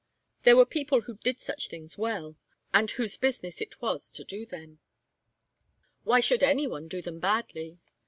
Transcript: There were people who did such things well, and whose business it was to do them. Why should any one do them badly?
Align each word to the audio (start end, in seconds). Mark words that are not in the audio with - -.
There 0.45 0.57
were 0.57 0.65
people 0.65 1.01
who 1.01 1.17
did 1.17 1.39
such 1.39 1.67
things 1.67 1.95
well, 1.95 2.35
and 2.73 2.89
whose 2.89 3.17
business 3.17 3.61
it 3.61 3.79
was 3.83 4.09
to 4.13 4.23
do 4.23 4.47
them. 4.47 4.79
Why 6.05 6.21
should 6.21 6.41
any 6.41 6.65
one 6.65 6.87
do 6.87 7.03
them 7.03 7.19
badly? 7.19 7.77